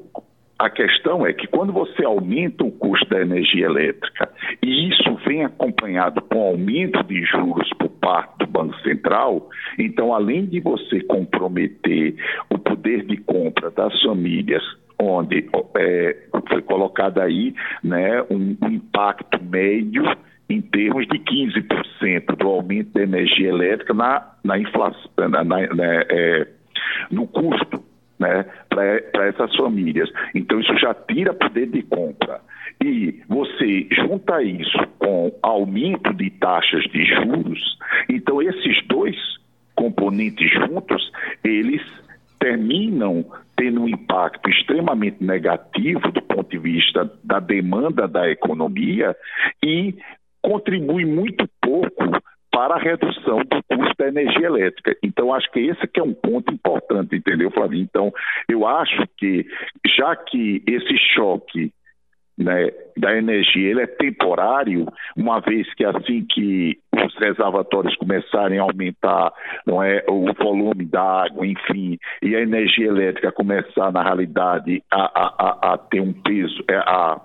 a 0.60 0.70
questão 0.70 1.25
é 1.25 1.32
que 1.32 1.48
quando 1.48 1.72
você 1.72 2.04
aumenta 2.04 2.66
o 2.66 2.72
custo 2.72 3.08
da 3.10 3.22
energia 3.22 3.66
elétrica 3.66 4.30
e 4.62 4.89
isso 4.89 5.16
vem 5.25 5.46
acompanhado 5.46 6.22
com 6.22 6.42
aumento 6.42 7.01
de 7.06 7.24
juros 7.24 7.70
por 7.80 7.89
parte 7.89 8.39
do 8.39 8.48
Banco 8.48 8.78
Central, 8.82 9.50
então 9.78 10.13
além 10.13 10.46
de 10.46 10.60
você 10.60 11.00
comprometer 11.04 12.13
o 12.50 12.60
poder 12.60 13.06
de 13.06 13.16
compra 13.18 13.72
das 13.72 14.00
famílias 14.01 14.62
onde 15.01 15.50
é, 15.78 16.18
foi 16.50 16.62
colocado 16.62 17.20
aí 17.20 17.56
né, 17.82 18.22
um, 18.30 18.58
impacto 18.70 19.42
médio 19.42 20.04
em 20.50 20.60
termos 20.60 21.08
de 21.08 21.20
15% 21.20 22.36
do 22.36 22.48
aumento 22.50 22.92
da 22.92 23.04
energia 23.04 23.48
elétrica 23.48 23.94
na, 23.94 24.34
na 24.44 24.60
inflação, 24.60 25.10
na, 25.16 25.42
na, 25.42 25.62
é, 25.62 26.48
no 27.10 27.25
custo 27.28 27.82
né, 28.20 28.46
para 29.12 29.27
essas 29.27 29.55
famílias. 29.55 30.09
Então, 30.33 30.59
isso 30.59 30.75
já 30.77 30.93
tira 30.93 31.33
poder 31.33 31.67
de 31.67 31.81
compra. 31.83 32.41
E 32.83 33.21
você 33.27 33.88
junta 33.91 34.41
isso 34.41 34.77
com 35.00 35.33
aumento 35.41 36.13
de 36.13 36.29
taxas 36.29 36.83
de 36.86 37.03
juros, 37.03 37.77
então 38.07 38.41
esses 38.41 38.86
dois 38.88 39.15
componentes 39.75 40.50
juntos, 40.51 41.12
eles 41.43 41.81
terminam 42.39 43.25
tendo 43.55 43.81
um 43.81 43.89
impacto 43.89 44.50
extremamente 44.50 45.21
negativo 45.24 46.12
do 46.12 46.21
ponto 46.21 46.50
de 46.50 46.57
vista 46.57 47.12
da 47.24 47.39
demanda 47.39 48.07
da 48.07 48.29
economia 48.29 49.15
e 49.63 49.95
contribui 50.41 51.05
muito 51.05 51.48
pouco 51.62 52.19
para 52.51 52.75
a 52.75 52.79
redução 52.79 53.39
do 53.39 53.63
custo 53.63 53.96
da 53.98 54.08
energia 54.08 54.48
elétrica. 54.48 54.96
Então, 55.03 55.34
acho 55.34 55.50
que 55.51 55.60
esse 55.60 55.88
que 55.88 56.00
é 56.00 56.03
um 56.03 56.13
ponto 56.13 56.53
importante, 56.53 57.15
entendeu, 57.15 57.51
Flavinho? 57.51 57.84
Então, 57.84 58.12
eu 58.48 58.65
acho 58.68 59.08
que, 59.18 59.46
já 59.98 60.15
que 60.15 60.63
esse 60.68 60.98
choque 61.13 61.72
né, 62.39 62.72
da 62.98 63.15
energia 63.18 63.70
ele 63.70 63.82
é 63.82 63.88
temporário, 63.88 64.88
uma 65.15 65.41
vez 65.41 65.72
que 65.74 65.84
assim 65.84 66.25
que 66.25 66.79
os 66.96 67.13
reservatórios 67.15 67.96
começarem 67.98 68.60
a 68.60 68.63
aumentar 68.63 69.34
não 69.68 69.84
é, 69.84 70.03
o 70.08 70.34
volume 70.34 70.86
da 70.86 71.25
água, 71.25 71.46
enfim, 71.46 71.98
e 72.22 72.36
a 72.36 72.41
energia 72.41 72.88
elétrica 72.88 73.32
começar, 73.32 73.91
na 73.91 74.01
realidade, 74.01 74.82
a, 74.89 75.01
a, 75.01 75.36
a, 75.38 75.74
a 75.74 75.77
ter 75.77 76.00
um 76.00 76.13
peso, 76.13 76.63
é, 76.70 76.77
a 76.77 77.20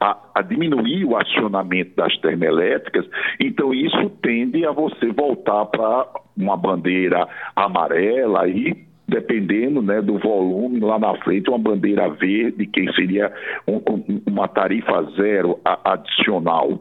a, 0.00 0.18
a 0.34 0.42
diminuir 0.42 1.04
o 1.04 1.16
acionamento 1.16 1.94
das 1.96 2.16
termoelétricas, 2.18 3.06
então 3.40 3.72
isso 3.72 4.10
tende 4.22 4.64
a 4.66 4.72
você 4.72 5.12
voltar 5.12 5.66
para 5.66 6.06
uma 6.36 6.56
bandeira 6.56 7.28
amarela 7.54 8.48
e 8.48 8.84
dependendo 9.06 9.82
né, 9.82 10.00
do 10.00 10.18
volume, 10.18 10.80
lá 10.80 10.98
na 10.98 11.14
frente, 11.18 11.50
uma 11.50 11.58
bandeira 11.58 12.08
verde, 12.08 12.66
que 12.66 12.90
seria 12.94 13.32
um, 13.68 13.76
um, 13.76 14.22
uma 14.26 14.48
tarifa 14.48 15.02
zero 15.16 15.60
adicional. 15.84 16.80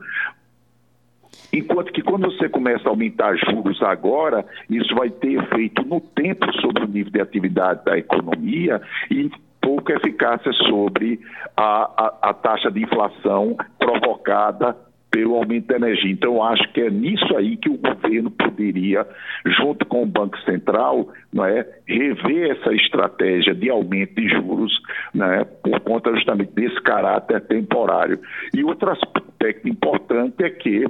Enquanto 1.51 1.91
que 1.91 2.01
quando 2.01 2.31
você 2.31 2.49
começa 2.49 2.87
a 2.87 2.91
aumentar 2.91 3.35
juros 3.35 3.81
agora, 3.83 4.45
isso 4.69 4.95
vai 4.95 5.09
ter 5.09 5.33
efeito 5.33 5.83
no 5.83 5.99
tempo 6.01 6.51
sobre 6.61 6.83
o 6.83 6.87
nível 6.87 7.11
de 7.11 7.21
atividade 7.21 7.85
da 7.85 7.97
economia 7.97 8.81
e 9.11 9.29
pouca 9.63 9.93
eficácia 9.93 10.51
sobre 10.67 11.19
a, 11.55 11.83
a, 11.97 12.29
a 12.29 12.33
taxa 12.33 12.69
de 12.69 12.83
inflação 12.83 13.55
provocada 13.79 14.75
pelo 15.09 15.35
aumento 15.35 15.67
da 15.67 15.75
energia. 15.75 16.11
Então, 16.11 16.43
acho 16.43 16.67
que 16.73 16.81
é 16.81 16.89
nisso 16.89 17.37
aí 17.37 17.55
que 17.55 17.69
o 17.69 17.77
governo 17.77 18.31
poderia, 18.31 19.07
junto 19.45 19.85
com 19.85 20.01
o 20.01 20.07
Banco 20.07 20.37
Central, 20.39 21.07
não 21.31 21.45
é, 21.45 21.65
rever 21.87 22.57
essa 22.57 22.73
estratégia 22.73 23.53
de 23.53 23.69
aumento 23.69 24.15
de 24.15 24.27
juros, 24.27 24.73
né, 25.13 25.45
por 25.63 25.79
conta 25.81 26.11
justamente 26.15 26.51
desse 26.53 26.81
caráter 26.81 27.41
temporário. 27.41 28.19
E 28.53 28.63
outro 28.63 28.89
aspecto 28.89 29.69
importante 29.69 30.43
é 30.43 30.49
que 30.49 30.85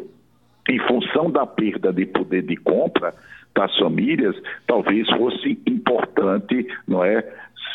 em 0.69 0.79
função 0.87 1.29
da 1.29 1.45
perda 1.45 1.91
de 1.91 2.05
poder 2.05 2.43
de 2.43 2.55
compra 2.55 3.13
das 3.55 3.77
famílias, 3.77 4.35
talvez 4.65 5.07
fosse 5.11 5.61
importante, 5.67 6.65
não 6.87 7.03
é, 7.03 7.23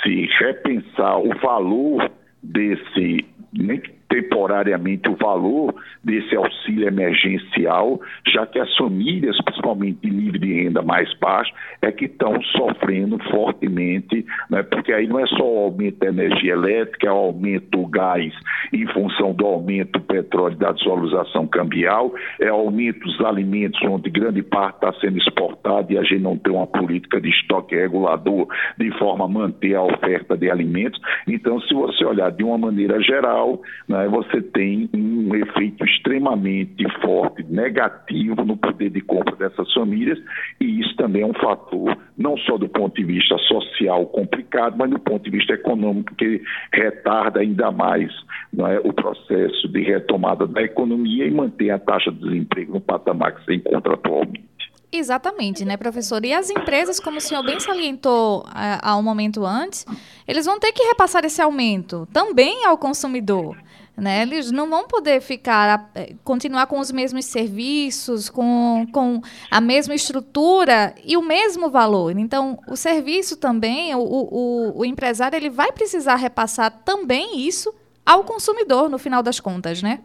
se 0.02 0.26
repensar 0.38 1.18
o 1.18 1.30
valor 1.40 2.10
desse 2.42 3.24
nem 3.52 3.82
temporariamente 4.18 5.08
o 5.08 5.16
valor 5.16 5.74
desse 6.02 6.34
auxílio 6.34 6.88
emergencial, 6.88 8.00
já 8.26 8.46
que 8.46 8.58
as 8.58 8.74
famílias, 8.76 9.36
principalmente 9.44 9.98
de 10.02 10.10
nível 10.10 10.40
de 10.40 10.62
renda 10.62 10.82
mais 10.82 11.12
baixo, 11.18 11.52
é 11.80 11.92
que 11.92 12.06
estão 12.06 12.40
sofrendo 12.42 13.18
fortemente, 13.30 14.26
né? 14.50 14.62
porque 14.62 14.92
aí 14.92 15.06
não 15.06 15.20
é 15.20 15.26
só 15.26 15.44
o 15.44 15.64
aumento 15.64 15.98
da 15.98 16.08
energia 16.08 16.52
elétrica, 16.52 17.08
é 17.08 17.12
o 17.12 17.16
aumento 17.16 17.70
do 17.70 17.86
gás 17.86 18.32
em 18.72 18.86
função 18.88 19.32
do 19.32 19.46
aumento 19.46 19.98
do 19.98 20.00
petróleo 20.00 20.56
da 20.56 20.72
desvalorização 20.72 21.46
cambial, 21.46 22.12
é 22.40 22.48
aumento 22.48 23.00
dos 23.00 23.20
alimentos, 23.20 23.80
onde 23.82 24.10
grande 24.10 24.42
parte 24.42 24.76
está 24.76 24.92
sendo 25.00 25.18
exportado 25.18 25.92
e 25.92 25.98
a 25.98 26.02
gente 26.02 26.22
não 26.22 26.36
tem 26.36 26.52
uma 26.52 26.66
política 26.66 27.20
de 27.20 27.28
estoque 27.28 27.76
regulador 27.76 28.48
de 28.76 28.90
forma 28.98 29.24
a 29.24 29.28
manter 29.28 29.74
a 29.74 29.82
oferta 29.82 30.36
de 30.36 30.50
alimentos. 30.50 31.00
Então, 31.26 31.60
se 31.60 31.74
você 31.74 32.04
olhar 32.04 32.30
de 32.30 32.42
uma 32.42 32.58
maneira 32.58 33.00
geral, 33.02 33.60
né, 33.86 34.07
você 34.08 34.42
tem 34.42 34.88
um 34.94 35.34
efeito 35.34 35.84
extremamente 35.84 36.84
forte, 37.00 37.44
negativo 37.44 38.44
no 38.44 38.56
poder 38.56 38.90
de 38.90 39.00
compra 39.00 39.36
dessas 39.36 39.72
famílias, 39.72 40.18
e 40.60 40.80
isso 40.80 40.96
também 40.96 41.22
é 41.22 41.26
um 41.26 41.34
fator, 41.34 41.96
não 42.16 42.36
só 42.38 42.56
do 42.56 42.68
ponto 42.68 42.96
de 42.96 43.04
vista 43.04 43.36
social 43.38 44.06
complicado, 44.06 44.76
mas 44.76 44.90
do 44.90 44.98
ponto 44.98 45.24
de 45.24 45.30
vista 45.30 45.52
econômico, 45.52 46.14
que 46.14 46.42
retarda 46.72 47.40
ainda 47.40 47.70
mais 47.70 48.10
é, 48.58 48.80
o 48.84 48.92
processo 48.92 49.68
de 49.68 49.82
retomada 49.82 50.46
da 50.46 50.62
economia 50.62 51.26
e 51.26 51.30
mantém 51.30 51.70
a 51.70 51.78
taxa 51.78 52.10
de 52.10 52.18
desemprego 52.18 52.74
no 52.74 52.80
patamar 52.80 53.34
que 53.34 53.44
se 53.44 53.54
encontra 53.54 53.94
atualmente. 53.94 54.48
Exatamente, 54.90 55.66
né, 55.66 55.76
professor? 55.76 56.24
E 56.24 56.32
as 56.32 56.48
empresas, 56.48 56.98
como 56.98 57.18
o 57.18 57.20
senhor 57.20 57.42
bem 57.44 57.60
salientou 57.60 58.46
é, 58.48 58.78
há 58.82 58.96
um 58.96 59.02
momento 59.02 59.44
antes, 59.44 59.84
eles 60.26 60.46
vão 60.46 60.58
ter 60.58 60.72
que 60.72 60.82
repassar 60.82 61.24
esse 61.26 61.42
aumento 61.42 62.08
também 62.10 62.64
ao 62.64 62.78
consumidor. 62.78 63.56
Né? 63.98 64.22
Eles 64.22 64.52
não 64.52 64.70
vão 64.70 64.86
poder 64.86 65.20
ficar, 65.20 65.90
eh, 65.94 66.14
continuar 66.22 66.66
com 66.66 66.78
os 66.78 66.92
mesmos 66.92 67.24
serviços, 67.24 68.30
com, 68.30 68.86
com 68.92 69.20
a 69.50 69.60
mesma 69.60 69.92
estrutura 69.92 70.94
e 71.04 71.16
o 71.16 71.22
mesmo 71.22 71.68
valor. 71.68 72.16
Então, 72.16 72.60
o 72.68 72.76
serviço 72.76 73.36
também, 73.36 73.92
o, 73.96 73.98
o, 73.98 74.78
o 74.78 74.84
empresário, 74.84 75.36
ele 75.36 75.50
vai 75.50 75.72
precisar 75.72 76.14
repassar 76.14 76.70
também 76.84 77.40
isso 77.40 77.74
ao 78.06 78.22
consumidor, 78.22 78.88
no 78.88 78.98
final 78.98 79.22
das 79.22 79.40
contas, 79.40 79.82
né? 79.82 80.00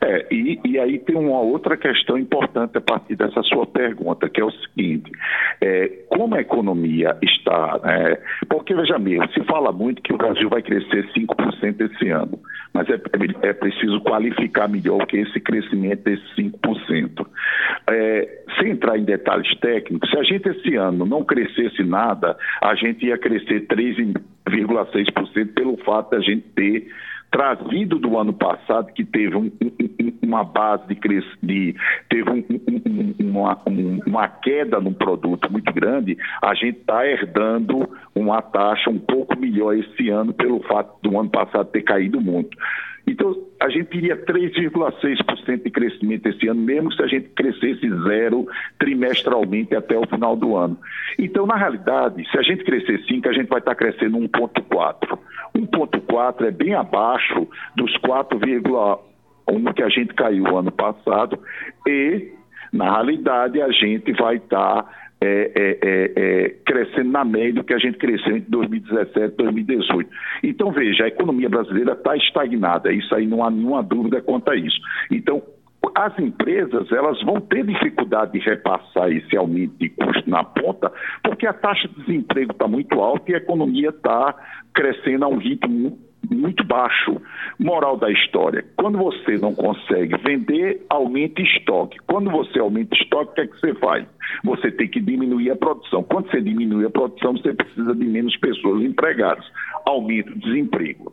É, 0.00 0.26
e, 0.34 0.60
e, 0.64 0.78
aí 0.78 0.98
tem 0.98 1.16
uma 1.16 1.40
outra 1.40 1.76
questão 1.76 2.18
importante 2.18 2.76
a 2.76 2.80
partir 2.80 3.14
dessa 3.14 3.42
sua 3.42 3.66
pergunta, 3.66 4.28
que 4.28 4.40
é 4.40 4.44
o 4.44 4.50
seguinte: 4.50 5.10
é, 5.60 5.88
como 6.08 6.34
a 6.34 6.40
economia 6.40 7.16
está. 7.22 7.78
Né, 7.82 8.18
porque, 8.48 8.74
veja 8.74 8.98
mesmo, 8.98 9.30
se 9.32 9.42
fala 9.44 9.72
muito 9.72 10.02
que 10.02 10.12
o 10.12 10.16
Brasil 10.16 10.48
vai 10.48 10.62
crescer 10.62 11.08
5% 11.12 11.92
esse 11.92 12.10
ano, 12.10 12.38
mas 12.72 12.88
é, 12.88 12.94
é, 12.94 13.48
é, 13.48 13.52
preciso 13.52 14.00
qualificar 14.00 14.68
melhor 14.68 15.02
o 15.02 15.06
que 15.06 15.18
é 15.18 15.20
esse 15.20 15.40
crescimento 15.40 16.02
desses 16.02 16.36
5%. 16.36 17.26
É, 17.88 18.42
sem 18.58 18.70
entrar 18.70 18.98
em 18.98 19.04
detalhes 19.04 19.56
técnicos, 19.60 20.10
se 20.10 20.18
a 20.18 20.22
gente 20.22 20.48
esse 20.48 20.74
ano 20.74 21.06
não 21.06 21.24
crescesse 21.24 21.82
nada, 21.84 22.36
a 22.60 22.74
gente 22.74 23.06
ia 23.06 23.18
crescer 23.18 23.66
3,6% 23.66 25.54
pelo 25.54 25.76
fato 25.78 26.10
da 26.10 26.20
gente 26.20 26.42
ter 26.54 26.88
trazido 27.32 27.98
do 27.98 28.18
ano 28.18 28.32
passado, 28.32 28.92
que 28.92 29.04
teve 29.04 29.34
um, 29.34 29.50
um, 29.60 30.12
uma 30.22 30.44
base 30.44 30.86
de, 30.86 30.98
de 31.42 31.74
teve 32.08 32.30
um, 32.30 32.44
uma, 33.18 33.58
uma, 34.06 34.28
queda 34.28 34.78
no 34.78 34.92
produto 34.92 35.50
muito 35.50 35.72
grande, 35.72 36.16
a 36.42 36.54
gente 36.54 36.78
está 36.78 37.06
herdando 37.06 37.88
uma 38.14 38.42
taxa 38.42 38.90
um 38.90 38.98
pouco 38.98 39.36
melhor 39.36 39.74
esse 39.74 40.10
ano 40.10 40.34
pelo 40.34 40.60
fato 40.64 40.94
do 41.02 41.18
ano 41.18 41.30
passado 41.30 41.70
ter 41.70 41.82
caído 41.82 42.20
muito. 42.20 42.56
Então, 43.06 43.36
a 43.60 43.68
gente 43.68 43.86
teria 43.86 44.16
3,6% 44.16 45.62
de 45.62 45.70
crescimento 45.70 46.26
esse 46.28 46.48
ano, 46.48 46.60
mesmo 46.60 46.92
se 46.92 47.02
a 47.02 47.06
gente 47.06 47.28
crescesse 47.30 47.88
zero 48.04 48.46
trimestralmente 48.78 49.74
até 49.74 49.96
o 49.96 50.06
final 50.06 50.36
do 50.36 50.56
ano. 50.56 50.78
Então, 51.18 51.46
na 51.46 51.56
realidade, 51.56 52.28
se 52.30 52.38
a 52.38 52.42
gente 52.42 52.64
crescer 52.64 53.02
5, 53.06 53.28
a 53.28 53.32
gente 53.32 53.48
vai 53.48 53.58
estar 53.58 53.74
crescendo 53.74 54.18
1,4. 54.18 55.18
1,4 55.56 56.46
é 56.46 56.50
bem 56.50 56.74
abaixo 56.74 57.46
dos 57.76 57.92
4,1 57.98 59.74
que 59.74 59.82
a 59.82 59.88
gente 59.88 60.14
caiu 60.14 60.56
ano 60.56 60.72
passado 60.72 61.38
e, 61.86 62.32
na 62.72 62.90
realidade, 62.90 63.60
a 63.60 63.70
gente 63.70 64.12
vai 64.12 64.36
estar 64.36 64.88
é, 65.20 65.52
é, 65.54 65.78
é, 65.82 66.12
é, 66.16 66.48
crescendo 66.64 67.10
na 67.10 67.24
média 67.24 67.54
do 67.54 67.64
que 67.64 67.72
a 67.72 67.78
gente 67.78 67.96
cresceu 67.96 68.36
entre 68.36 68.50
2017 68.50 69.34
e 69.34 69.36
2018. 69.36 70.10
Então, 70.42 70.72
veja, 70.72 71.04
a 71.04 71.08
economia 71.08 71.48
brasileira 71.48 71.92
está 71.92 72.16
estagnada, 72.16 72.92
isso 72.92 73.14
aí 73.14 73.26
não 73.26 73.44
há 73.44 73.50
nenhuma 73.50 73.84
dúvida 73.84 74.20
quanto 74.20 74.50
a 74.50 74.56
isso. 74.56 74.80
Então, 75.10 75.40
as 75.94 76.18
empresas 76.18 76.90
elas 76.90 77.22
vão 77.22 77.40
ter 77.40 77.64
dificuldade 77.64 78.32
de 78.32 78.38
repassar 78.40 79.12
esse 79.12 79.36
aumento 79.36 79.74
de 79.78 79.90
custo 79.90 80.28
na 80.28 80.42
ponta, 80.42 80.90
porque 81.22 81.46
a 81.46 81.52
taxa 81.52 81.86
de 81.88 81.94
desemprego 82.04 82.52
está 82.52 82.66
muito 82.66 83.00
alta 83.00 83.30
e 83.30 83.34
a 83.34 83.38
economia 83.38 83.90
está 83.90 84.34
crescendo 84.74 85.24
a 85.24 85.28
um 85.28 85.36
ritmo 85.36 85.98
muito 86.30 86.64
baixo. 86.64 87.20
Moral 87.58 87.96
da 87.96 88.10
história: 88.10 88.64
quando 88.76 88.98
você 88.98 89.36
não 89.38 89.54
consegue 89.54 90.16
vender, 90.18 90.84
aumenta 90.88 91.42
estoque. 91.42 91.98
Quando 92.06 92.30
você 92.30 92.58
aumenta 92.58 92.94
estoque, 92.94 93.32
o 93.32 93.34
que 93.34 93.40
é 93.40 93.46
que 93.46 93.60
você 93.60 93.74
faz? 93.74 94.06
Você 94.44 94.70
tem 94.70 94.88
que 94.88 95.00
diminuir 95.00 95.50
a 95.50 95.56
produção. 95.56 96.02
Quando 96.02 96.30
você 96.30 96.40
diminui 96.40 96.86
a 96.86 96.90
produção, 96.90 97.32
você 97.32 97.52
precisa 97.52 97.94
de 97.94 98.04
menos 98.04 98.36
pessoas 98.36 98.82
empregadas. 98.82 99.44
Aumenta 99.86 100.30
o 100.30 100.38
desemprego. 100.38 101.12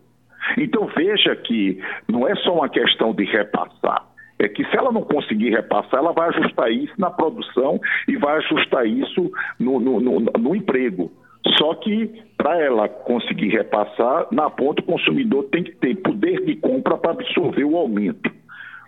Então 0.57 0.87
veja 0.95 1.35
que 1.35 1.79
não 2.07 2.27
é 2.27 2.35
só 2.37 2.55
uma 2.55 2.69
questão 2.69 3.13
de 3.13 3.25
repassar 3.25 4.09
é 4.39 4.47
que 4.47 4.63
se 4.63 4.77
ela 4.77 4.91
não 4.91 5.01
conseguir 5.01 5.49
repassar, 5.49 5.99
ela 5.99 6.13
vai 6.13 6.29
ajustar 6.29 6.71
isso 6.71 6.93
na 6.97 7.11
produção 7.11 7.79
e 8.07 8.15
vai 8.15 8.37
ajustar 8.37 8.87
isso 8.87 9.29
no, 9.59 9.81
no, 9.81 9.99
no, 9.99 10.19
no 10.21 10.55
emprego. 10.55 11.11
Só 11.57 11.75
que 11.75 12.23
para 12.39 12.57
ela 12.57 12.87
conseguir 12.87 13.49
repassar, 13.49 14.27
na 14.31 14.49
ponta 14.49 14.81
o 14.81 14.85
consumidor 14.85 15.43
tem 15.51 15.61
que 15.61 15.75
ter 15.75 15.95
poder 15.97 16.45
de 16.45 16.55
compra 16.55 16.97
para 16.97 17.11
absorver 17.11 17.65
o 17.65 17.75
aumento. 17.75 18.31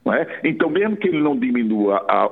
É? 0.07 0.49
Então, 0.49 0.69
mesmo 0.69 0.95
que 0.95 1.09
ele 1.09 1.19
não 1.19 1.37
diminua 1.37 2.03
a, 2.07 2.23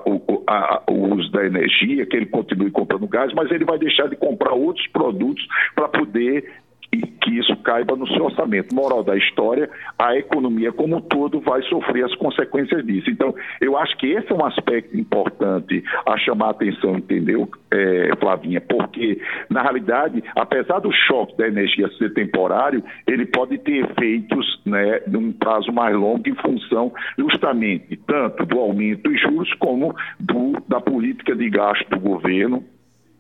a, 0.48 0.84
o, 0.90 1.14
uso 1.14 1.30
da 1.32 1.46
energia, 1.46 2.06
que 2.06 2.16
ele 2.16 2.26
continue 2.26 2.72
comprando 2.72 3.08
gás, 3.08 3.32
mas 3.36 3.52
ele 3.52 3.64
vai 3.64 3.78
deixar 3.78 4.08
de 4.08 4.16
comprar 4.16 4.54
outros 4.54 4.88
produtos 4.88 5.46
para 5.76 5.88
poder 5.88 6.52
e 6.92 7.02
que 7.02 7.38
isso 7.38 7.56
caiba 7.58 7.96
no 7.96 8.08
seu 8.08 8.26
orçamento. 8.26 8.74
Moral 8.74 9.04
da 9.04 9.16
história, 9.16 9.70
a 9.98 10.16
economia 10.16 10.72
como 10.72 10.98
um 10.98 11.02
todo 11.02 11.40
vai 11.40 11.62
sofrer 11.64 12.06
as 12.06 12.16
consequências 12.16 12.86
disso. 12.86 13.10
Então, 13.10 13.34
eu 13.62 13.78
acho 13.78 13.96
que 13.98 14.08
esse 14.08 14.32
é 14.32 14.36
um 14.36 14.46
aspecto 14.46 14.98
importante 14.98 15.84
a 16.06 16.18
chamar 16.18 16.48
a 16.48 16.52
atenção, 16.52 16.98
entendeu, 16.98 17.50
é, 17.72 18.12
Flavinha? 18.20 18.62
Porque, 18.62 19.22
na 19.50 19.62
realidade, 19.62 20.24
apesar 20.36 20.80
do 20.80 20.92
choque 20.92 21.38
da 21.38 21.48
energia 21.48 21.88
ser 21.98 22.14
temporário, 22.14 22.84
ele 23.08 23.26
pode 23.26 23.58
ter 23.60 23.86
efeitos 23.86 24.62
né, 24.66 25.02
num 25.08 25.32
prazo 25.32 25.72
mais 25.72 25.96
longo 25.96 26.28
em 26.28 26.36
função 26.36 26.92
justamente 27.18 27.98
tanto 28.08 28.46
do 28.46 28.60
aumento 28.60 29.10
dos 29.10 29.22
juros 29.22 29.54
como 29.56 29.96
do, 30.20 30.54
da 30.68 30.82
política 30.82 31.36
de 31.36 31.50
gasto 31.50 31.88
do 31.90 32.00
governo 32.00 32.64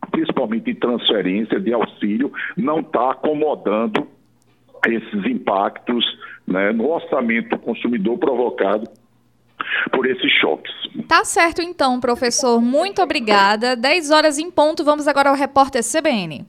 principalmente 0.09 0.71
em 0.71 0.75
transferência 0.75 1.59
de 1.59 1.73
auxílio, 1.73 2.31
não 2.57 2.79
está 2.79 3.11
acomodando 3.11 4.07
esses 4.87 5.25
impactos 5.25 6.05
né, 6.47 6.71
no 6.71 6.89
orçamento 6.89 7.49
do 7.49 7.59
consumidor 7.59 8.17
provocado 8.17 8.89
por 9.91 10.05
esses 10.05 10.31
choques. 10.39 10.71
Tá 11.07 11.23
certo 11.23 11.61
então, 11.61 11.99
professor. 11.99 12.61
Muito 12.61 13.01
obrigada. 13.01 13.75
10 13.75 14.11
horas 14.11 14.37
em 14.39 14.49
ponto. 14.49 14.83
Vamos 14.83 15.07
agora 15.07 15.29
ao 15.29 15.35
repórter 15.35 15.81
CBN. 15.83 16.45